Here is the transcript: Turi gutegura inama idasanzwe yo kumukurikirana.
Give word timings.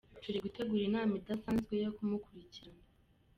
Turi 0.23 0.37
gutegura 0.45 0.83
inama 0.85 1.13
idasanzwe 1.21 1.73
yo 1.83 1.89
kumukurikirana. 1.95 2.83